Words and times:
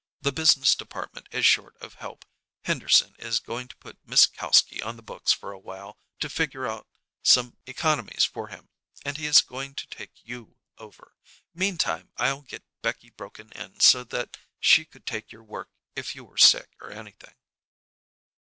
The 0.19 0.31
business 0.31 0.73
department 0.73 1.29
is 1.31 1.45
short 1.45 1.77
of 1.79 1.93
help. 1.93 2.25
Henderson 2.63 3.13
is 3.19 3.39
going 3.39 3.67
to 3.67 3.77
put 3.77 3.99
Miss 4.03 4.25
Kalski 4.25 4.81
on 4.81 4.95
the 4.95 5.03
books 5.03 5.31
for 5.31 5.51
a 5.51 5.59
while 5.59 5.99
to 6.21 6.27
figure 6.27 6.65
out 6.65 6.87
some 7.21 7.57
economies 7.67 8.23
for 8.23 8.47
him, 8.47 8.69
and 9.05 9.17
he 9.17 9.27
is 9.27 9.41
going 9.41 9.75
to 9.75 9.85
take 9.85 10.25
you 10.25 10.57
over. 10.79 11.13
Meantime 11.53 12.13
I'll 12.17 12.41
get 12.41 12.63
Becky 12.81 13.11
broken 13.11 13.51
in 13.51 13.79
so 13.79 14.03
that 14.05 14.37
she 14.59 14.85
could 14.85 15.05
take 15.05 15.31
your 15.31 15.43
work 15.43 15.69
if 15.95 16.15
you 16.15 16.25
were 16.25 16.35
sick 16.39 16.71
or 16.81 16.89
anything." 16.89 17.35